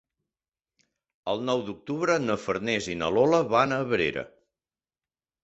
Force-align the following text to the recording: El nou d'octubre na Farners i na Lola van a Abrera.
El 1.33 1.43
nou 1.49 1.61
d'octubre 1.67 2.15
na 2.23 2.39
Farners 2.47 2.89
i 2.95 2.97
na 3.03 3.11
Lola 3.19 3.43
van 3.53 3.77
a 3.77 3.79
Abrera. 3.87 4.27